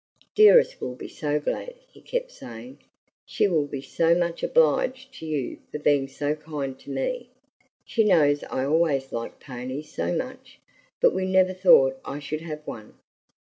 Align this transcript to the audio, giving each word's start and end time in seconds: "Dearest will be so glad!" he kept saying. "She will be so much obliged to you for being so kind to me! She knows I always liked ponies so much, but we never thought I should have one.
"Dearest 0.33 0.81
will 0.81 0.95
be 0.95 1.07
so 1.07 1.39
glad!" 1.39 1.75
he 1.91 2.01
kept 2.01 2.31
saying. 2.31 2.79
"She 3.23 3.47
will 3.47 3.67
be 3.67 3.83
so 3.83 4.15
much 4.15 4.41
obliged 4.41 5.13
to 5.19 5.27
you 5.27 5.59
for 5.71 5.77
being 5.77 6.07
so 6.07 6.33
kind 6.33 6.79
to 6.79 6.89
me! 6.89 7.29
She 7.85 8.03
knows 8.03 8.43
I 8.45 8.65
always 8.65 9.11
liked 9.11 9.39
ponies 9.41 9.93
so 9.93 10.11
much, 10.11 10.57
but 11.01 11.13
we 11.13 11.27
never 11.27 11.53
thought 11.53 11.99
I 12.03 12.17
should 12.17 12.41
have 12.41 12.65
one. 12.65 12.95